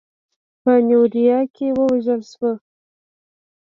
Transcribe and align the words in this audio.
په 0.61 0.71
نیویارک 0.87 1.49
کې 1.55 1.67
ووژل 1.77 2.21
شو. 2.31 2.51